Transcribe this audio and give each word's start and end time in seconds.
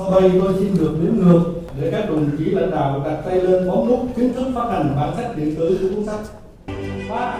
Sau 0.00 0.20
đây 0.20 0.30
tôi 0.40 0.54
xin 0.58 0.76
được 0.78 0.96
đếm 1.02 1.14
ngược 1.14 1.44
để 1.80 1.90
các 1.92 2.08
đồng 2.08 2.30
chí 2.38 2.44
lãnh 2.44 2.70
đạo 2.70 3.02
đặt 3.04 3.22
tay 3.26 3.36
lên 3.40 3.68
bấm 3.68 3.88
nút 3.88 4.00
chính 4.16 4.32
thức 4.32 4.46
phát 4.54 4.70
hành 4.70 4.96
bản 4.96 5.16
sách 5.16 5.36
điện 5.36 5.54
tử 5.58 5.78
của 5.82 5.96
cuốn 5.96 6.06
sách. 6.06 6.20
3. 7.10 7.38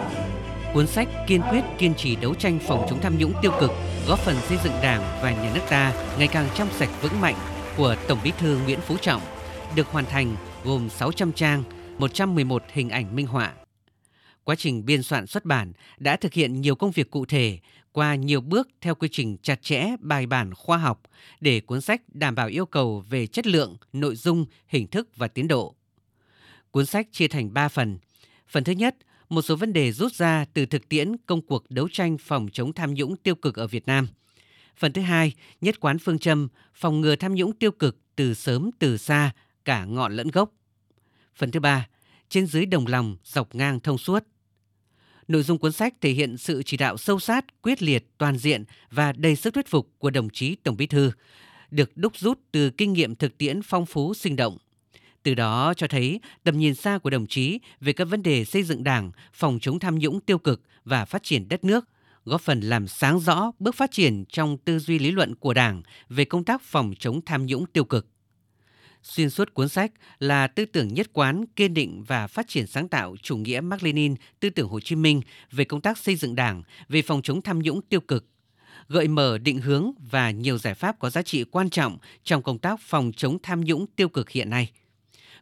Cuốn 0.73 0.87
sách 0.87 1.07
kiên 1.27 1.41
quyết 1.51 1.61
kiên 1.77 1.93
trì 1.95 2.15
đấu 2.15 2.33
tranh 2.33 2.59
phòng 2.67 2.85
chống 2.89 2.99
tham 3.01 3.17
nhũng 3.17 3.33
tiêu 3.41 3.51
cực, 3.59 3.71
góp 4.07 4.19
phần 4.19 4.35
xây 4.49 4.57
dựng 4.63 4.73
Đảng 4.83 5.01
và 5.21 5.31
nhà 5.31 5.51
nước 5.53 5.61
ta 5.69 5.93
ngày 6.19 6.27
càng 6.27 6.47
trong 6.55 6.67
sạch 6.71 6.89
vững 7.01 7.21
mạnh 7.21 7.35
của 7.77 7.95
Tổng 8.07 8.19
Bí 8.23 8.31
thư 8.39 8.57
Nguyễn 8.65 8.79
Phú 8.79 8.95
Trọng 9.01 9.21
được 9.75 9.87
hoàn 9.91 10.05
thành 10.05 10.35
gồm 10.65 10.89
600 10.89 11.31
trang, 11.31 11.63
111 11.97 12.63
hình 12.73 12.89
ảnh 12.89 13.15
minh 13.15 13.27
họa. 13.27 13.53
Quá 14.51 14.55
trình 14.55 14.85
biên 14.85 15.03
soạn 15.03 15.27
xuất 15.27 15.45
bản 15.45 15.73
đã 15.97 16.15
thực 16.15 16.33
hiện 16.33 16.61
nhiều 16.61 16.75
công 16.75 16.91
việc 16.91 17.11
cụ 17.11 17.25
thể 17.25 17.59
qua 17.91 18.15
nhiều 18.15 18.41
bước 18.41 18.69
theo 18.81 18.95
quy 18.95 19.07
trình 19.11 19.37
chặt 19.37 19.61
chẽ, 19.61 19.87
bài 19.99 20.25
bản, 20.25 20.53
khoa 20.53 20.77
học 20.77 21.01
để 21.41 21.59
cuốn 21.59 21.81
sách 21.81 22.01
đảm 22.07 22.35
bảo 22.35 22.47
yêu 22.47 22.65
cầu 22.65 23.05
về 23.09 23.27
chất 23.27 23.47
lượng, 23.47 23.77
nội 23.93 24.15
dung, 24.15 24.45
hình 24.67 24.87
thức 24.87 25.09
và 25.15 25.27
tiến 25.27 25.47
độ. 25.47 25.75
Cuốn 26.71 26.85
sách 26.85 27.07
chia 27.11 27.27
thành 27.27 27.53
3 27.53 27.67
phần. 27.67 27.97
Phần 28.49 28.63
thứ 28.63 28.71
nhất, 28.71 28.95
một 29.29 29.41
số 29.41 29.55
vấn 29.55 29.73
đề 29.73 29.91
rút 29.91 30.13
ra 30.13 30.45
từ 30.53 30.65
thực 30.65 30.89
tiễn 30.89 31.17
công 31.25 31.41
cuộc 31.41 31.71
đấu 31.71 31.87
tranh 31.91 32.17
phòng 32.17 32.47
chống 32.53 32.73
tham 32.73 32.93
nhũng 32.93 33.15
tiêu 33.15 33.35
cực 33.35 33.55
ở 33.55 33.67
Việt 33.67 33.87
Nam. 33.87 34.07
Phần 34.77 34.93
thứ 34.93 35.01
hai, 35.01 35.33
nhất 35.61 35.79
quán 35.79 35.99
phương 35.99 36.19
châm 36.19 36.47
phòng 36.73 37.01
ngừa 37.01 37.15
tham 37.15 37.35
nhũng 37.35 37.55
tiêu 37.55 37.71
cực 37.71 37.97
từ 38.15 38.33
sớm 38.33 38.69
từ 38.79 38.97
xa, 38.97 39.31
cả 39.65 39.85
ngọn 39.85 40.13
lẫn 40.13 40.27
gốc. 40.27 40.51
Phần 41.35 41.51
thứ 41.51 41.59
ba, 41.59 41.87
trên 42.29 42.47
dưới 42.47 42.65
đồng 42.65 42.87
lòng, 42.87 43.17
dọc 43.23 43.55
ngang 43.55 43.79
thông 43.79 43.97
suốt. 43.97 44.23
Nội 45.31 45.43
dung 45.43 45.57
cuốn 45.57 45.71
sách 45.71 45.93
thể 46.01 46.11
hiện 46.11 46.37
sự 46.37 46.63
chỉ 46.63 46.77
đạo 46.77 46.97
sâu 46.97 47.19
sát, 47.19 47.61
quyết 47.61 47.81
liệt, 47.81 48.05
toàn 48.17 48.37
diện 48.37 48.63
và 48.91 49.11
đầy 49.11 49.35
sức 49.35 49.53
thuyết 49.53 49.67
phục 49.67 49.89
của 49.97 50.09
đồng 50.09 50.29
chí 50.29 50.55
Tổng 50.55 50.77
Bí 50.77 50.87
thư, 50.87 51.11
được 51.71 51.97
đúc 51.97 52.17
rút 52.17 52.39
từ 52.51 52.69
kinh 52.69 52.93
nghiệm 52.93 53.15
thực 53.15 53.37
tiễn 53.37 53.61
phong 53.61 53.85
phú 53.85 54.13
sinh 54.13 54.35
động. 54.35 54.57
Từ 55.23 55.33
đó 55.33 55.73
cho 55.77 55.87
thấy 55.87 56.19
tầm 56.43 56.57
nhìn 56.57 56.75
xa 56.75 56.97
của 56.97 57.09
đồng 57.09 57.27
chí 57.27 57.59
về 57.81 57.93
các 57.93 58.05
vấn 58.05 58.23
đề 58.23 58.45
xây 58.45 58.63
dựng 58.63 58.83
Đảng, 58.83 59.11
phòng 59.33 59.59
chống 59.61 59.79
tham 59.79 59.99
nhũng 59.99 60.19
tiêu 60.19 60.37
cực 60.37 60.61
và 60.85 61.05
phát 61.05 61.23
triển 61.23 61.47
đất 61.49 61.63
nước, 61.63 61.85
góp 62.25 62.41
phần 62.41 62.59
làm 62.59 62.87
sáng 62.87 63.19
rõ 63.19 63.51
bước 63.59 63.75
phát 63.75 63.91
triển 63.91 64.23
trong 64.29 64.57
tư 64.57 64.79
duy 64.79 64.99
lý 64.99 65.11
luận 65.11 65.35
của 65.35 65.53
Đảng 65.53 65.81
về 66.09 66.25
công 66.25 66.43
tác 66.43 66.61
phòng 66.61 66.93
chống 66.99 67.21
tham 67.25 67.45
nhũng 67.45 67.65
tiêu 67.65 67.83
cực. 67.83 68.07
Xuyên 69.03 69.29
suốt 69.29 69.53
cuốn 69.53 69.69
sách 69.69 69.91
là 70.19 70.47
tư 70.47 70.65
tưởng 70.65 70.93
nhất 70.93 71.09
quán, 71.13 71.45
kiên 71.55 71.73
định 71.73 72.03
và 72.03 72.27
phát 72.27 72.47
triển 72.47 72.67
sáng 72.67 72.87
tạo 72.87 73.15
chủ 73.23 73.37
nghĩa 73.37 73.61
Mark 73.61 73.83
Lenin, 73.83 74.15
tư 74.39 74.49
tưởng 74.49 74.67
Hồ 74.67 74.79
Chí 74.79 74.95
Minh 74.95 75.21
về 75.51 75.63
công 75.63 75.81
tác 75.81 75.97
xây 75.97 76.15
dựng 76.15 76.35
Đảng, 76.35 76.63
về 76.89 77.01
phòng 77.01 77.21
chống 77.21 77.41
tham 77.41 77.59
nhũng 77.59 77.81
tiêu 77.81 78.01
cực, 78.01 78.25
gợi 78.87 79.07
mở 79.07 79.37
định 79.37 79.61
hướng 79.61 79.91
và 80.11 80.31
nhiều 80.31 80.57
giải 80.57 80.73
pháp 80.73 80.99
có 80.99 81.09
giá 81.09 81.21
trị 81.21 81.43
quan 81.43 81.69
trọng 81.69 81.97
trong 82.23 82.41
công 82.41 82.59
tác 82.59 82.79
phòng 82.79 83.11
chống 83.17 83.37
tham 83.43 83.61
nhũng 83.61 83.87
tiêu 83.87 84.09
cực 84.09 84.29
hiện 84.29 84.49
nay. 84.49 84.71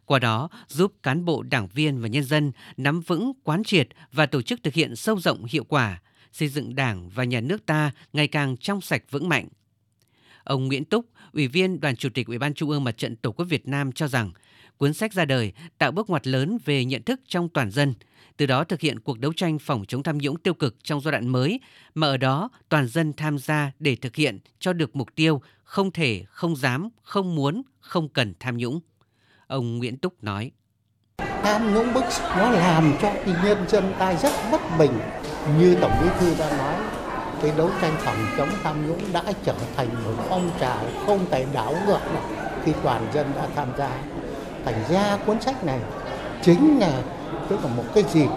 Qua 0.04 0.18
đó, 0.18 0.48
giúp 0.68 0.92
cán 1.02 1.24
bộ 1.24 1.42
đảng 1.42 1.68
viên 1.68 2.00
và 2.00 2.08
nhân 2.08 2.24
dân 2.24 2.52
nắm 2.76 3.00
vững, 3.00 3.32
quán 3.44 3.64
triệt 3.64 3.88
và 4.12 4.26
tổ 4.26 4.42
chức 4.42 4.62
thực 4.62 4.74
hiện 4.74 4.96
sâu 4.96 5.20
rộng 5.20 5.44
hiệu 5.44 5.64
quả, 5.64 6.02
xây 6.32 6.48
dựng 6.48 6.74
Đảng 6.74 7.08
và 7.08 7.24
nhà 7.24 7.40
nước 7.40 7.66
ta 7.66 7.90
ngày 8.12 8.28
càng 8.28 8.56
trong 8.56 8.80
sạch 8.80 9.02
vững 9.10 9.28
mạnh. 9.28 9.48
Ông 10.44 10.68
Nguyễn 10.68 10.84
Túc, 10.84 11.06
Ủy 11.32 11.48
viên 11.48 11.80
Đoàn 11.80 11.96
Chủ 11.96 12.08
tịch 12.14 12.26
Ủy 12.26 12.38
ban 12.38 12.54
Trung 12.54 12.70
ương 12.70 12.84
Mặt 12.84 12.98
trận 12.98 13.16
Tổ 13.16 13.32
quốc 13.32 13.46
Việt 13.48 13.68
Nam 13.68 13.92
cho 13.92 14.08
rằng 14.08 14.30
cuốn 14.76 14.92
sách 14.94 15.12
ra 15.12 15.24
đời 15.24 15.52
tạo 15.78 15.92
bước 15.92 16.10
ngoặt 16.10 16.26
lớn 16.26 16.58
về 16.64 16.84
nhận 16.84 17.02
thức 17.02 17.20
trong 17.28 17.48
toàn 17.48 17.70
dân, 17.70 17.94
từ 18.36 18.46
đó 18.46 18.64
thực 18.64 18.80
hiện 18.80 19.00
cuộc 19.00 19.18
đấu 19.18 19.32
tranh 19.32 19.58
phòng 19.58 19.84
chống 19.88 20.02
tham 20.02 20.18
nhũng 20.18 20.36
tiêu 20.36 20.54
cực 20.54 20.76
trong 20.82 21.00
giai 21.00 21.12
đoạn 21.12 21.28
mới, 21.28 21.60
mà 21.94 22.06
ở 22.06 22.16
đó 22.16 22.48
toàn 22.68 22.88
dân 22.88 23.12
tham 23.12 23.38
gia 23.38 23.72
để 23.78 23.96
thực 23.96 24.16
hiện 24.16 24.38
cho 24.58 24.72
được 24.72 24.96
mục 24.96 25.08
tiêu 25.14 25.42
không 25.64 25.90
thể, 25.90 26.24
không 26.28 26.56
dám, 26.56 26.88
không 27.02 27.34
muốn, 27.34 27.62
không 27.80 28.08
cần 28.08 28.34
tham 28.40 28.56
nhũng. 28.56 28.80
Ông 29.46 29.78
Nguyễn 29.78 29.96
Túc 29.96 30.24
nói. 30.24 30.50
Tham 31.18 31.74
nhũng 31.74 31.94
bức 31.94 32.04
nó 32.36 32.50
làm 32.50 32.94
cho 33.02 33.14
nhân 33.44 33.68
dân 33.68 33.92
ta 33.98 34.14
rất 34.14 34.32
bất 34.52 34.60
bình. 34.78 34.92
Như 35.58 35.76
Tổng 35.80 35.92
Bí 36.02 36.08
Thư 36.20 36.34
đã 36.38 36.58
nói, 36.58 36.89
cái 37.42 37.52
đấu 37.56 37.70
tranh 37.80 37.92
phòng 37.98 38.26
chống 38.36 38.48
tham 38.62 38.88
nhũng 38.88 39.12
đã 39.12 39.22
trở 39.44 39.54
thành 39.76 39.88
một 40.04 40.24
phong 40.28 40.50
trào 40.60 40.78
không 41.06 41.26
thể 41.30 41.46
đảo 41.52 41.74
ngược 41.86 41.98
được 42.12 42.36
khi 42.64 42.72
toàn 42.82 43.06
dân 43.14 43.26
đã 43.36 43.46
tham 43.56 43.68
gia. 43.78 43.90
Thành 44.64 44.84
ra 44.90 45.18
cuốn 45.26 45.40
sách 45.40 45.64
này 45.64 45.80
chính 46.42 46.78
là 46.80 47.02
tức 47.48 47.64
là 47.64 47.70
một 47.76 47.84
cái 47.94 48.04
dịp 48.12 48.28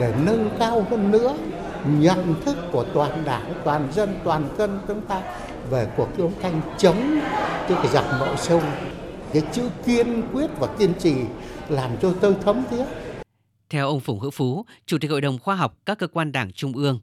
để 0.00 0.14
nâng 0.24 0.50
cao 0.58 0.86
hơn 0.90 1.10
nữa 1.10 1.36
nhận 1.84 2.34
thức 2.44 2.56
của 2.72 2.84
toàn 2.94 3.24
đảng, 3.24 3.52
toàn 3.64 3.88
dân, 3.92 4.18
toàn 4.24 4.48
dân 4.58 4.80
chúng 4.88 5.00
ta 5.00 5.22
về 5.70 5.86
cuộc 5.96 6.18
đấu 6.18 6.32
tranh 6.42 6.60
chống 6.78 7.20
tức 7.68 7.74
là 7.74 7.86
giặc 7.92 8.04
nội 8.20 8.36
sông 8.36 8.62
cái 9.32 9.42
chữ 9.52 9.62
kiên 9.86 10.22
quyết 10.32 10.50
và 10.58 10.66
kiên 10.78 10.94
trì 10.98 11.14
làm 11.68 11.90
cho 12.02 12.12
tôi 12.20 12.36
thấm 12.44 12.64
thiết. 12.70 12.84
Theo 13.70 13.88
ông 13.88 14.00
Phùng 14.00 14.20
Hữu 14.20 14.30
Phú, 14.30 14.64
Chủ 14.86 14.98
tịch 15.00 15.10
Hội 15.10 15.20
đồng 15.20 15.38
Khoa 15.38 15.54
học 15.54 15.74
các 15.86 15.98
cơ 15.98 16.06
quan 16.06 16.32
đảng 16.32 16.52
Trung 16.52 16.72
ương, 16.72 17.00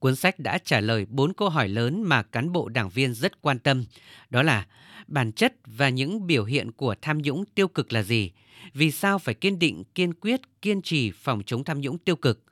cuốn 0.00 0.16
sách 0.16 0.38
đã 0.38 0.58
trả 0.58 0.80
lời 0.80 1.06
bốn 1.08 1.34
câu 1.34 1.48
hỏi 1.48 1.68
lớn 1.68 2.02
mà 2.02 2.22
cán 2.22 2.52
bộ 2.52 2.68
đảng 2.68 2.90
viên 2.90 3.14
rất 3.14 3.42
quan 3.42 3.58
tâm. 3.58 3.84
Đó 4.30 4.42
là 4.42 4.66
bản 5.06 5.32
chất 5.32 5.54
và 5.66 5.88
những 5.88 6.26
biểu 6.26 6.44
hiện 6.44 6.72
của 6.72 6.94
tham 7.02 7.22
nhũng 7.22 7.44
tiêu 7.44 7.68
cực 7.68 7.92
là 7.92 8.02
gì? 8.02 8.30
Vì 8.74 8.90
sao 8.90 9.18
phải 9.18 9.34
kiên 9.34 9.58
định, 9.58 9.84
kiên 9.94 10.14
quyết, 10.14 10.40
kiên 10.62 10.82
trì 10.82 11.10
phòng 11.10 11.42
chống 11.46 11.64
tham 11.64 11.80
nhũng 11.80 11.98
tiêu 11.98 12.16
cực? 12.16 12.44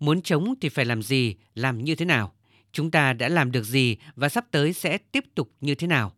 Muốn 0.00 0.22
chống 0.22 0.54
thì 0.60 0.68
phải 0.68 0.84
làm 0.84 1.02
gì, 1.02 1.34
làm 1.54 1.84
như 1.84 1.94
thế 1.94 2.04
nào? 2.04 2.32
Chúng 2.72 2.90
ta 2.90 3.12
đã 3.12 3.28
làm 3.28 3.52
được 3.52 3.64
gì 3.64 3.96
và 4.16 4.28
sắp 4.28 4.44
tới 4.50 4.72
sẽ 4.72 4.98
tiếp 4.98 5.24
tục 5.34 5.50
như 5.60 5.74
thế 5.74 5.86
nào? 5.86 6.12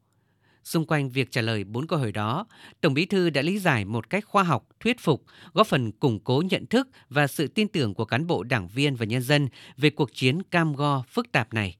Xung 0.64 0.86
quanh 0.86 1.10
việc 1.10 1.30
trả 1.30 1.40
lời 1.40 1.64
bốn 1.64 1.86
câu 1.86 1.98
hỏi 1.98 2.12
đó, 2.12 2.46
Tổng 2.80 2.94
Bí 2.94 3.06
thư 3.06 3.30
đã 3.30 3.42
lý 3.42 3.58
giải 3.58 3.84
một 3.84 4.10
cách 4.10 4.24
khoa 4.24 4.42
học, 4.42 4.66
thuyết 4.80 5.00
phục, 5.00 5.24
góp 5.52 5.66
phần 5.66 5.92
củng 5.92 6.20
cố 6.24 6.42
nhận 6.50 6.66
thức 6.66 6.88
và 7.08 7.26
sự 7.26 7.48
tin 7.48 7.68
tưởng 7.68 7.94
của 7.94 8.04
cán 8.04 8.26
bộ 8.26 8.42
đảng 8.42 8.68
viên 8.68 8.96
và 8.96 9.06
nhân 9.06 9.22
dân 9.22 9.48
về 9.76 9.90
cuộc 9.90 10.14
chiến 10.14 10.42
cam 10.42 10.72
go 10.72 11.02
phức 11.08 11.32
tạp 11.32 11.54
này. 11.54 11.76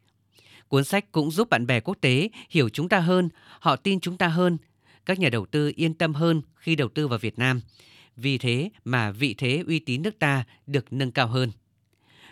Cuốn 0.69 0.85
sách 0.85 1.13
cũng 1.13 1.31
giúp 1.31 1.51
bạn 1.51 1.67
bè 1.67 1.81
quốc 1.81 1.99
tế 2.01 2.29
hiểu 2.51 2.69
chúng 2.69 2.89
ta 2.89 3.01
hơn, 3.01 3.29
họ 3.61 3.77
tin 3.77 4.01
chúng 4.01 4.17
ta 4.17 4.29
hơn, 4.29 4.59
các 5.07 5.19
nhà 5.19 5.29
đầu 5.29 5.47
tư 5.47 5.73
yên 5.77 5.95
tâm 5.95 6.15
hơn 6.15 6.43
khi 6.57 6.77
đầu 6.77 6.89
tư 6.89 7.09
vào 7.09 7.19
Việt 7.19 7.39
Nam. 7.39 7.61
Vì 8.17 8.39
thế 8.39 8.71
mà 8.85 9.11
vị 9.11 9.35
thế 9.39 9.65
uy 9.67 9.79
tín 9.79 10.03
nước 10.03 10.19
ta 10.19 10.45
được 10.67 10.93
nâng 10.93 11.13
cao 11.13 11.27
hơn. 11.27 11.53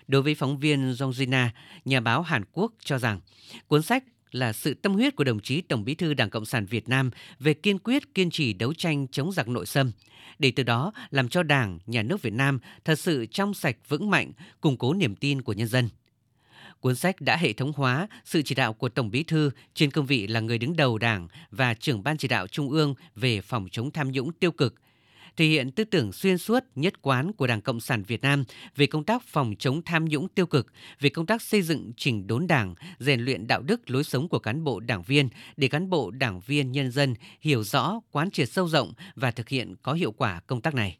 Đối 0.08 0.22
với 0.22 0.34
phóng 0.34 0.58
viên 0.58 0.92
Jongjina, 0.92 1.48
nhà 1.84 2.00
báo 2.00 2.22
Hàn 2.22 2.44
Quốc 2.52 2.72
cho 2.84 2.98
rằng 2.98 3.20
cuốn 3.68 3.82
sách 3.82 4.04
là 4.32 4.52
sự 4.52 4.74
tâm 4.74 4.92
huyết 4.92 5.16
của 5.16 5.24
đồng 5.24 5.40
chí 5.40 5.60
Tổng 5.60 5.84
Bí 5.84 5.94
thư 5.94 6.14
Đảng 6.14 6.30
Cộng 6.30 6.44
sản 6.44 6.66
Việt 6.66 6.88
Nam 6.88 7.10
về 7.40 7.54
kiên 7.54 7.78
quyết 7.78 8.14
kiên 8.14 8.30
trì 8.30 8.52
đấu 8.52 8.74
tranh 8.74 9.06
chống 9.08 9.32
giặc 9.32 9.48
nội 9.48 9.66
xâm, 9.66 9.92
để 10.38 10.52
từ 10.56 10.62
đó 10.62 10.92
làm 11.10 11.28
cho 11.28 11.42
Đảng, 11.42 11.78
Nhà 11.86 12.02
nước 12.02 12.22
Việt 12.22 12.32
Nam 12.32 12.58
thật 12.84 12.98
sự 12.98 13.26
trong 13.26 13.54
sạch 13.54 13.76
vững 13.88 14.10
mạnh, 14.10 14.32
củng 14.60 14.76
cố 14.76 14.94
niềm 14.94 15.16
tin 15.16 15.42
của 15.42 15.52
nhân 15.52 15.68
dân. 15.68 15.88
Cuốn 16.80 16.94
sách 16.94 17.20
đã 17.20 17.36
hệ 17.36 17.52
thống 17.52 17.72
hóa 17.76 18.08
sự 18.24 18.42
chỉ 18.42 18.54
đạo 18.54 18.72
của 18.72 18.88
Tổng 18.88 19.10
Bí 19.10 19.22
thư 19.22 19.50
trên 19.74 19.90
cương 19.90 20.06
vị 20.06 20.26
là 20.26 20.40
người 20.40 20.58
đứng 20.58 20.76
đầu 20.76 20.98
Đảng 20.98 21.28
và 21.50 21.74
trưởng 21.74 22.02
ban 22.02 22.16
chỉ 22.16 22.28
đạo 22.28 22.46
Trung 22.46 22.70
ương 22.70 22.94
về 23.16 23.40
phòng 23.40 23.68
chống 23.72 23.90
tham 23.90 24.12
nhũng 24.12 24.32
tiêu 24.32 24.52
cực– 24.52 24.74
thể 25.36 25.44
hiện 25.44 25.70
tư 25.70 25.84
tưởng 25.84 26.12
xuyên 26.12 26.38
suốt, 26.38 26.64
nhất 26.74 27.02
quán 27.02 27.32
của 27.32 27.46
Đảng 27.46 27.60
Cộng 27.60 27.80
sản 27.80 28.02
Việt 28.06 28.22
Nam 28.22 28.44
về 28.76 28.86
công 28.86 29.04
tác 29.04 29.22
phòng 29.22 29.54
chống 29.58 29.82
tham 29.82 30.04
nhũng 30.04 30.28
tiêu 30.28 30.46
cực, 30.46 30.66
về 31.00 31.10
công 31.10 31.26
tác 31.26 31.42
xây 31.42 31.62
dựng 31.62 31.92
chỉnh 31.96 32.26
đốn 32.26 32.46
đảng, 32.46 32.74
rèn 32.98 33.20
luyện 33.20 33.46
đạo 33.46 33.62
đức 33.62 33.90
lối 33.90 34.04
sống 34.04 34.28
của 34.28 34.38
cán 34.38 34.64
bộ 34.64 34.80
đảng 34.80 35.02
viên 35.02 35.28
để 35.56 35.68
cán 35.68 35.90
bộ 35.90 36.10
đảng 36.10 36.40
viên 36.46 36.72
nhân 36.72 36.90
dân 36.90 37.14
hiểu 37.40 37.62
rõ, 37.62 38.00
quán 38.10 38.30
triệt 38.30 38.48
sâu 38.48 38.68
rộng 38.68 38.92
và 39.14 39.30
thực 39.30 39.48
hiện 39.48 39.74
có 39.82 39.92
hiệu 39.92 40.12
quả 40.12 40.40
công 40.46 40.60
tác 40.60 40.74
này. 40.74 40.98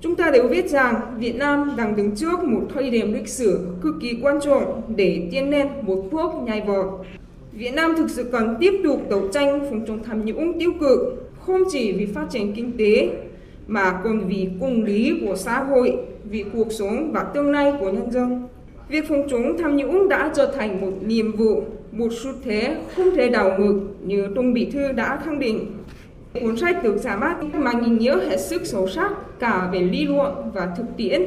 Chúng 0.00 0.16
ta 0.16 0.30
đều 0.30 0.48
biết 0.48 0.70
rằng 0.70 1.18
Việt 1.18 1.36
Nam 1.36 1.70
đang 1.76 1.96
đứng 1.96 2.16
trước 2.16 2.44
một 2.44 2.62
thời 2.74 2.90
điểm 2.90 3.12
lịch 3.12 3.28
sử 3.28 3.76
cực 3.82 3.94
kỳ 4.00 4.18
quan 4.22 4.38
trọng 4.44 4.82
để 4.96 5.28
tiến 5.30 5.50
lên 5.50 5.68
một 5.82 6.08
bước 6.12 6.30
nhảy 6.46 6.60
vọt. 6.60 7.06
Việt 7.52 7.70
Nam 7.70 7.94
thực 7.96 8.10
sự 8.10 8.28
cần 8.32 8.56
tiếp 8.60 8.72
tục 8.84 9.06
đấu 9.10 9.28
tranh 9.32 9.66
phòng 9.70 9.84
chống 9.86 10.02
tham 10.04 10.24
nhũng 10.24 10.58
tiêu 10.58 10.72
cực, 10.80 10.98
không 11.40 11.62
chỉ 11.72 11.92
vì 11.92 12.06
phát 12.06 12.26
triển 12.30 12.52
kinh 12.54 12.76
tế 12.78 13.10
mà 13.66 14.00
còn 14.04 14.28
vì 14.28 14.48
công 14.60 14.84
lý 14.84 15.20
của 15.26 15.36
xã 15.36 15.64
hội, 15.64 15.96
vì 16.24 16.44
cuộc 16.52 16.72
sống 16.72 17.12
và 17.12 17.22
tương 17.34 17.50
lai 17.50 17.72
của 17.80 17.90
nhân 17.90 18.10
dân. 18.10 18.48
Việc 18.88 19.08
phòng 19.08 19.26
chống 19.30 19.56
tham 19.58 19.76
nhũng 19.76 20.08
đã 20.08 20.32
trở 20.34 20.52
thành 20.56 20.80
một 20.80 20.92
nhiệm 21.06 21.32
vụ, 21.32 21.62
một 21.92 22.08
xu 22.22 22.30
thế 22.44 22.76
không 22.96 23.10
thể 23.16 23.28
đảo 23.28 23.58
ngược 23.58 23.80
như 24.02 24.28
Tổng 24.34 24.52
Bí 24.52 24.64
thư 24.64 24.92
đã 24.92 25.20
khẳng 25.24 25.38
định. 25.38 25.66
Cuốn 26.40 26.56
sách 26.56 26.82
được 26.82 26.96
ra 26.96 27.16
mắt 27.16 27.36
mang 27.54 27.84
ý 27.84 27.90
nghĩa 27.90 28.18
hết 28.28 28.36
sức 28.36 28.66
sâu 28.66 28.88
sắc 28.88 29.12
cả 29.38 29.70
về 29.72 29.80
lý 29.80 30.06
luận 30.06 30.50
và 30.54 30.68
thực 30.76 30.86
tiễn 30.96 31.22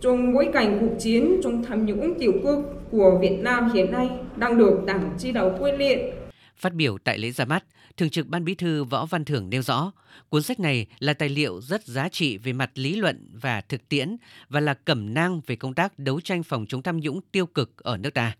trong 0.00 0.34
bối 0.34 0.48
cảnh 0.52 0.78
cuộc 0.80 0.98
chiến 0.98 1.40
trong 1.42 1.64
tham 1.64 1.86
nhũng 1.86 2.14
tiêu 2.14 2.32
cực 2.44 2.58
của 2.90 3.18
Việt 3.20 3.38
Nam 3.42 3.70
hiện 3.74 3.92
nay 3.92 4.10
đang 4.36 4.58
được 4.58 4.86
Đảng 4.86 5.10
chỉ 5.18 5.32
đạo 5.32 5.56
quyết 5.60 5.72
liệt 5.78 6.14
Phát 6.60 6.74
biểu 6.74 6.98
tại 6.98 7.18
lễ 7.18 7.30
ra 7.30 7.44
mắt, 7.44 7.64
Thường 7.96 8.10
trực 8.10 8.26
Ban 8.26 8.44
Bí 8.44 8.54
thư 8.54 8.84
Võ 8.84 9.06
Văn 9.06 9.24
Thưởng 9.24 9.50
nêu 9.50 9.62
rõ, 9.62 9.92
cuốn 10.28 10.42
sách 10.42 10.60
này 10.60 10.86
là 10.98 11.12
tài 11.12 11.28
liệu 11.28 11.60
rất 11.60 11.86
giá 11.86 12.08
trị 12.08 12.38
về 12.38 12.52
mặt 12.52 12.70
lý 12.74 12.94
luận 12.94 13.28
và 13.42 13.60
thực 13.60 13.88
tiễn 13.88 14.16
và 14.48 14.60
là 14.60 14.74
cẩm 14.74 15.14
nang 15.14 15.40
về 15.46 15.56
công 15.56 15.74
tác 15.74 15.98
đấu 15.98 16.20
tranh 16.20 16.42
phòng 16.42 16.66
chống 16.68 16.82
tham 16.82 17.00
nhũng 17.00 17.20
tiêu 17.32 17.46
cực 17.46 17.76
ở 17.76 17.96
nước 17.96 18.14
ta. 18.14 18.36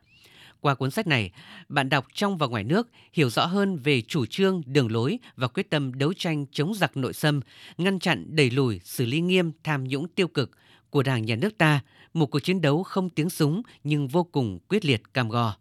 Qua 0.61 0.75
cuốn 0.75 0.91
sách 0.91 1.07
này, 1.07 1.33
bạn 1.69 1.89
đọc 1.89 2.07
trong 2.15 2.39
và 2.39 2.47
ngoài 2.47 2.65
nước 2.65 2.89
hiểu 3.13 3.31
rõ 3.31 3.47
hơn 3.47 3.77
về 3.77 4.03
chủ 4.03 4.27
trương, 4.27 4.63
đường 4.67 4.93
lối 4.93 5.19
và 5.37 5.49
quyết 5.49 5.71
tâm 5.71 5.99
đấu 5.99 6.13
tranh 6.13 6.47
chống 6.53 6.75
giặc 6.75 6.97
nội 6.97 7.13
xâm, 7.13 7.41
ngăn 7.79 7.99
chặn, 7.99 8.27
đẩy 8.37 8.51
lùi, 8.51 8.81
xử 8.85 9.07
lý 9.07 9.21
nghiêm 9.21 9.53
tham 9.65 9.85
nhũng 9.89 10.09
tiêu 10.09 10.29
cực 10.29 10.51
của 10.91 11.03
Đảng 11.03 11.27
nhà 11.27 11.37
nước 11.37 11.59
ta, 11.59 11.81
một 12.15 12.27
cuộc 12.27 12.41
chiến 12.41 12.61
đấu 12.61 12.83
không 12.83 13.11
tiếng 13.11 13.31
súng 13.31 13.63
nhưng 13.85 14.09
vô 14.09 14.25
cùng 14.25 14.59
quyết 14.69 14.85
liệt 14.85 15.15
cam 15.15 15.29
go. 15.29 15.55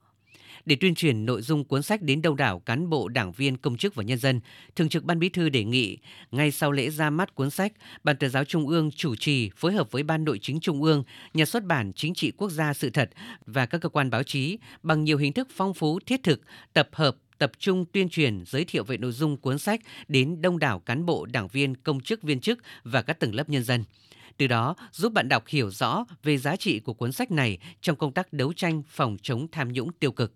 Để 0.70 0.76
tuyên 0.76 0.96
truyền 0.96 1.26
nội 1.26 1.42
dung 1.42 1.64
cuốn 1.64 1.84
sách 1.84 2.02
đến 2.02 2.22
đông 2.22 2.36
đảo 2.36 2.60
cán 2.60 2.90
bộ, 2.90 3.08
đảng 3.08 3.32
viên, 3.32 3.58
công 3.58 3.78
chức 3.78 3.96
và 3.96 4.04
nhân 4.04 4.18
dân, 4.18 4.42
Thường 4.76 4.90
trực 4.90 5.04
Ban 5.04 5.20
Bí 5.20 5.30
thư 5.30 5.50
đề 5.50 5.64
nghị, 5.64 5.98
ngay 6.32 6.52
sau 6.52 6.72
lễ 6.72 6.90
ra 6.90 7.10
mắt 7.10 7.36
cuốn 7.36 7.50
sách, 7.50 7.74
Ban 8.04 8.18
tuyên 8.18 8.30
giáo 8.30 8.44
Trung 8.46 8.68
ương 8.68 8.92
chủ 8.92 9.16
trì 9.16 9.50
phối 9.56 9.74
hợp 9.74 9.92
với 9.92 10.04
Ban 10.04 10.24
Nội 10.24 10.40
chính 10.42 10.60
Trung 10.60 10.84
ương, 10.84 11.04
Nhà 11.34 11.46
xuất 11.46 11.64
bản 11.64 11.92
Chính 11.96 12.14
trị 12.14 12.32
Quốc 12.38 12.50
gia 12.50 12.74
Sự 12.74 12.90
thật 12.90 13.10
và 13.46 13.66
các 13.66 13.82
cơ 13.82 13.90
quan 13.90 14.10
báo 14.10 14.24
chí 14.24 14.58
bằng 14.84 15.04
nhiều 15.04 15.18
hình 15.18 15.34
thức 15.34 15.48
phong 15.52 15.74
phú, 15.74 16.00
thiết 16.06 16.24
thực, 16.24 16.42
tập 16.74 16.90
hợp 16.92 17.16
tập 17.38 17.52
trung 17.60 17.86
tuyên 17.92 18.10
truyền 18.10 18.44
giới 18.46 18.66
thiệu 18.66 18.84
về 18.84 18.98
nội 18.98 19.12
dung 19.12 19.38
cuốn 19.38 19.60
sách 19.60 19.80
đến 20.08 20.42
đông 20.42 20.60
đảo 20.60 20.80
cán 20.80 21.06
bộ, 21.06 21.26
đảng 21.26 21.48
viên, 21.48 21.76
công 21.76 22.02
chức, 22.02 22.24
viên 22.24 22.40
chức 22.40 22.60
và 22.84 23.02
các 23.02 23.20
tầng 23.20 23.36
lớp 23.36 23.50
nhân 23.50 23.64
dân. 23.64 23.84
Từ 24.38 24.48
đó 24.48 24.76
giúp 24.92 25.14
bạn 25.14 25.30
đọc 25.30 25.48
hiểu 25.48 25.72
rõ 25.72 26.06
về 26.24 26.38
giá 26.38 26.56
trị 26.56 26.80
của 26.80 26.94
cuốn 26.94 27.12
sách 27.12 27.32
này 27.32 27.58
trong 27.82 27.96
công 27.96 28.14
tác 28.14 28.34
đấu 28.34 28.54
tranh 28.54 28.84
phòng 28.88 29.18
chống 29.22 29.48
tham 29.52 29.74
nhũng 29.74 29.92
tiêu 30.00 30.12
cực. 30.12 30.34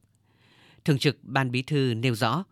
Thường 0.85 0.97
trực 0.97 1.17
Ban 1.23 1.51
Bí 1.51 1.61
thư 1.61 1.93
nêu 1.93 2.15
rõ, 2.15 2.43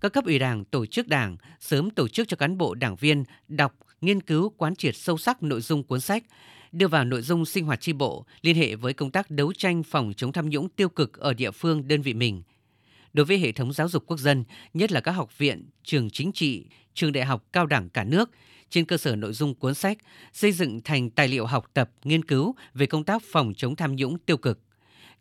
các 0.00 0.12
cấp 0.12 0.24
ủy 0.24 0.38
đảng, 0.38 0.64
tổ 0.64 0.86
chức 0.86 1.08
đảng 1.08 1.36
sớm 1.60 1.90
tổ 1.90 2.08
chức 2.08 2.28
cho 2.28 2.36
cán 2.36 2.58
bộ 2.58 2.74
đảng 2.74 2.96
viên 2.96 3.24
đọc, 3.48 3.78
nghiên 4.00 4.20
cứu 4.20 4.52
quán 4.56 4.76
triệt 4.76 4.96
sâu 4.96 5.18
sắc 5.18 5.42
nội 5.42 5.60
dung 5.60 5.84
cuốn 5.84 6.00
sách, 6.00 6.24
đưa 6.72 6.88
vào 6.88 7.04
nội 7.04 7.22
dung 7.22 7.44
sinh 7.44 7.64
hoạt 7.64 7.80
tri 7.80 7.92
bộ 7.92 8.26
liên 8.42 8.56
hệ 8.56 8.74
với 8.74 8.92
công 8.92 9.10
tác 9.10 9.30
đấu 9.30 9.52
tranh 9.52 9.82
phòng 9.82 10.12
chống 10.16 10.32
tham 10.32 10.48
nhũng 10.48 10.68
tiêu 10.68 10.88
cực 10.88 11.18
ở 11.18 11.34
địa 11.34 11.50
phương 11.50 11.88
đơn 11.88 12.02
vị 12.02 12.14
mình. 12.14 12.42
Đối 13.12 13.26
với 13.26 13.38
hệ 13.38 13.52
thống 13.52 13.72
giáo 13.72 13.88
dục 13.88 14.04
quốc 14.06 14.16
dân, 14.16 14.44
nhất 14.74 14.92
là 14.92 15.00
các 15.00 15.12
học 15.12 15.38
viện, 15.38 15.68
trường 15.84 16.10
chính 16.10 16.32
trị, 16.32 16.66
trường 16.94 17.12
đại 17.12 17.24
học 17.24 17.44
cao 17.52 17.66
đẳng 17.66 17.88
cả 17.88 18.04
nước, 18.04 18.30
trên 18.70 18.84
cơ 18.84 18.96
sở 18.96 19.16
nội 19.16 19.32
dung 19.32 19.54
cuốn 19.54 19.74
sách, 19.74 19.98
xây 20.32 20.52
dựng 20.52 20.80
thành 20.80 21.10
tài 21.10 21.28
liệu 21.28 21.46
học 21.46 21.70
tập, 21.74 21.90
nghiên 22.04 22.24
cứu 22.24 22.54
về 22.74 22.86
công 22.86 23.04
tác 23.04 23.22
phòng 23.32 23.52
chống 23.56 23.76
tham 23.76 23.96
nhũng 23.96 24.18
tiêu 24.18 24.36
cực 24.36 24.60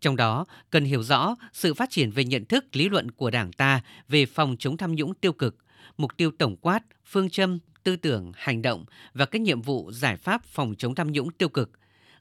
trong 0.02 0.16
đó, 0.16 0.46
cần 0.70 0.86
hiểu 0.86 1.04
rõ 1.04 1.36
sự 1.54 1.74
phát 1.74 1.90
triển 1.90 2.12
về 2.12 2.24
nhận 2.24 2.46
thức 2.46 2.66
lý 2.76 2.90
luận 2.90 3.12
của 3.12 3.32
Đảng 3.32 3.52
ta 3.52 3.82
về 4.10 4.26
phòng 4.26 4.56
chống 4.60 4.78
tham 4.78 4.96
nhũng 4.96 5.14
tiêu 5.14 5.34
cực, 5.34 5.56
mục 5.98 6.18
tiêu 6.18 6.32
tổng 6.38 6.56
quát, 6.58 6.84
phương 7.06 7.30
châm, 7.30 7.60
tư 7.84 7.96
tưởng, 7.96 8.32
hành 8.36 8.62
động 8.62 8.86
và 9.14 9.26
các 9.26 9.42
nhiệm 9.42 9.62
vụ 9.62 9.92
giải 9.92 10.18
pháp 10.18 10.46
phòng 10.46 10.76
chống 10.78 10.96
tham 10.96 11.12
nhũng 11.12 11.32
tiêu 11.32 11.50
cực, 11.50 11.72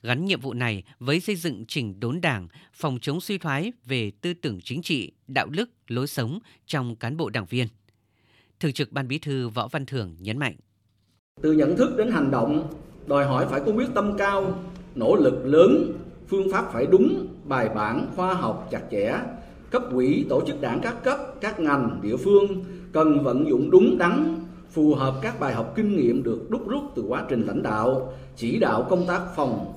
gắn 0.03 0.25
nhiệm 0.25 0.41
vụ 0.41 0.55
này 0.55 0.83
với 0.99 1.21
xây 1.21 1.37
dựng 1.37 1.65
chỉnh 1.67 2.01
đốn 2.01 2.21
đảng, 2.21 2.49
phòng 2.73 2.99
chống 3.03 3.21
suy 3.21 3.39
thoái 3.39 3.73
về 3.85 4.13
tư 4.21 4.35
tưởng 4.35 4.61
chính 4.65 4.83
trị, 4.83 5.13
đạo 5.27 5.47
đức, 5.47 5.71
lối 5.89 6.07
sống 6.07 6.39
trong 6.67 6.97
cán 6.97 7.17
bộ 7.17 7.31
đảng 7.31 7.47
viên. 7.47 7.67
Thường 8.61 8.73
trực 8.73 8.93
Ban 8.93 9.09
Bí 9.09 9.19
thư 9.19 9.49
Võ 9.49 9.69
Văn 9.69 9.87
Thưởng 9.87 10.17
nhấn 10.19 10.39
mạnh. 10.39 10.57
Từ 11.43 11.53
nhận 11.53 11.77
thức 11.77 11.97
đến 11.99 12.11
hành 12.11 12.31
động, 12.31 12.73
đòi 13.07 13.25
hỏi 13.25 13.47
phải 13.51 13.61
có 13.67 13.73
quyết 13.73 13.89
tâm 13.95 14.17
cao, 14.19 14.63
nỗ 14.95 15.17
lực 15.17 15.43
lớn 15.45 15.93
phương 16.31 16.51
pháp 16.53 16.73
phải 16.73 16.87
đúng, 16.87 17.27
bài 17.45 17.69
bản, 17.75 18.07
khoa 18.17 18.35
học, 18.35 18.69
chặt 18.71 18.83
chẽ. 18.91 19.15
Cấp 19.71 19.83
quỹ, 19.95 20.27
tổ 20.29 20.43
chức 20.47 20.61
đảng 20.61 20.81
các 20.83 21.05
cấp, 21.05 21.19
các 21.41 21.61
ngành, 21.61 22.01
địa 22.03 22.17
phương 22.17 22.65
cần 22.93 23.23
vận 23.25 23.49
dụng 23.49 23.71
đúng 23.71 23.99
đắn, 23.99 24.37
phù 24.71 24.95
hợp 24.95 25.15
các 25.23 25.41
bài 25.41 25.55
học 25.55 25.73
kinh 25.77 25.97
nghiệm 25.97 26.23
được 26.23 26.51
đúc 26.51 26.69
rút 26.69 26.83
từ 26.95 27.03
quá 27.09 27.25
trình 27.29 27.43
lãnh 27.47 27.63
đạo, 27.63 28.13
chỉ 28.37 28.59
đạo 28.59 28.87
công 28.91 29.07
tác 29.07 29.21
phòng, 29.37 29.73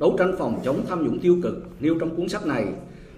đấu 0.00 0.16
tranh 0.18 0.34
phòng 0.38 0.60
chống 0.64 0.80
tham 0.88 1.04
nhũng 1.04 1.18
tiêu 1.18 1.38
cực 1.42 1.66
nêu 1.80 1.96
trong 2.00 2.16
cuốn 2.16 2.28
sách 2.28 2.46
này, 2.46 2.66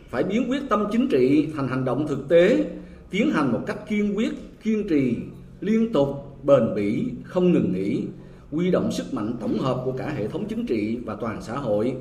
phải 0.08 0.22
biến 0.22 0.50
quyết 0.50 0.62
tâm 0.68 0.84
chính 0.92 1.08
trị 1.08 1.48
thành 1.56 1.68
hành 1.68 1.84
động 1.84 2.06
thực 2.06 2.28
tế, 2.28 2.64
tiến 3.10 3.30
hành 3.30 3.52
một 3.52 3.60
cách 3.66 3.88
kiên 3.88 4.16
quyết, 4.16 4.32
kiên 4.62 4.88
trì, 4.88 5.16
liên 5.60 5.92
tục, 5.92 6.08
bền 6.42 6.74
bỉ, 6.74 7.04
không 7.24 7.52
ngừng 7.52 7.72
nghỉ, 7.72 8.02
quy 8.52 8.70
động 8.70 8.92
sức 8.92 9.14
mạnh 9.14 9.32
tổng 9.40 9.58
hợp 9.58 9.82
của 9.84 9.92
cả 9.92 10.12
hệ 10.16 10.28
thống 10.28 10.44
chính 10.48 10.66
trị 10.66 10.98
và 11.04 11.14
toàn 11.14 11.42
xã 11.42 11.56
hội 11.56 11.94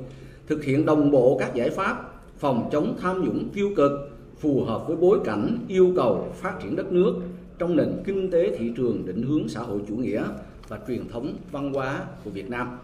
thực 0.48 0.64
hiện 0.64 0.86
đồng 0.86 1.10
bộ 1.10 1.36
các 1.40 1.54
giải 1.54 1.70
pháp 1.70 2.10
phòng 2.38 2.68
chống 2.72 2.96
tham 3.00 3.24
nhũng 3.24 3.48
tiêu 3.54 3.70
cực, 3.76 3.90
phù 4.38 4.64
hợp 4.64 4.84
với 4.86 4.96
bối 4.96 5.18
cảnh 5.24 5.58
yêu 5.68 5.92
cầu 5.96 6.28
phát 6.34 6.54
triển 6.62 6.76
đất 6.76 6.92
nước 6.92 7.14
trong 7.58 7.76
nền 7.76 8.02
kinh 8.04 8.30
tế 8.30 8.56
thị 8.58 8.72
trường 8.76 9.06
định 9.06 9.22
hướng 9.22 9.48
xã 9.48 9.60
hội 9.60 9.80
chủ 9.88 9.94
nghĩa 9.94 10.24
và 10.68 10.78
truyền 10.88 11.08
thống 11.08 11.34
văn 11.50 11.72
hóa 11.72 12.04
của 12.24 12.30
Việt 12.30 12.50
Nam. 12.50 12.78